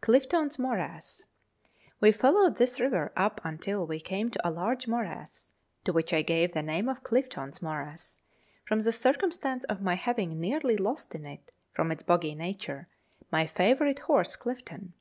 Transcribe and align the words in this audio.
Clifton's 0.00 0.58
Morass. 0.58 1.24
We 2.00 2.10
followed 2.10 2.56
this 2.56 2.80
river 2.80 3.12
up 3.14 3.42
until 3.44 3.86
we 3.86 4.00
came 4.00 4.30
to 4.30 4.48
a 4.48 4.48
large 4.48 4.86
morass, 4.88 5.52
to 5.84 5.92
which 5.92 6.14
I 6.14 6.22
gave 6.22 6.54
the 6.54 6.62
name 6.62 6.88
of 6.88 7.02
Clifton's 7.04 7.60
Morass, 7.60 8.20
from 8.64 8.80
the 8.80 8.90
circumstance 8.90 9.64
of 9.64 9.82
my 9.82 9.94
having 9.96 10.40
nearly 10.40 10.78
lost 10.78 11.14
in 11.14 11.26
it, 11.26 11.52
from 11.74 11.92
its 11.92 12.02
boggy 12.02 12.34
nature, 12.34 12.88
my 13.30 13.44
favourite 13.46 13.98
horse 13.98 14.34
Clifton. 14.34 14.94